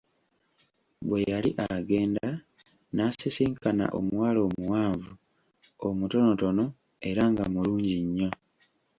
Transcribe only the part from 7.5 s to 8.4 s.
mulungi nnyo.